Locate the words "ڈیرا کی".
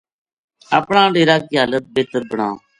1.13-1.55